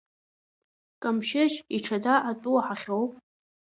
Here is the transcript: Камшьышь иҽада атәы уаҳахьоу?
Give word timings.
Камшьышь 1.01 1.57
иҽада 1.75 2.15
атәы 2.29 2.49
уаҳахьоу? 2.55 3.03